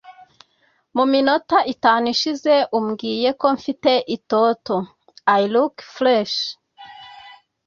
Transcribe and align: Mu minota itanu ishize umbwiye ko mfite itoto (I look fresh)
Mu 0.95 1.03
minota 1.11 1.57
itanu 1.73 2.05
ishize 2.13 2.53
umbwiye 2.77 3.29
ko 3.39 3.47
mfite 3.57 3.91
itoto 4.15 4.75
(I 5.39 5.41
look 5.53 5.75
fresh) 5.95 6.37